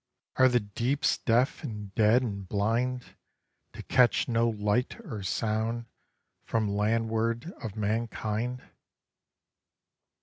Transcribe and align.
Are 0.37 0.49
the 0.49 0.59
deeps 0.61 1.19
deaf 1.19 1.61
and 1.63 1.93
dead 1.93 2.23
and 2.23 2.49
blind, 2.49 3.15
To 3.73 3.83
catch 3.83 4.27
no 4.27 4.49
light 4.49 4.99
or 5.05 5.21
sound 5.21 5.85
from 6.43 6.75
landward 6.75 7.53
of 7.61 7.75
mankind? 7.75 8.63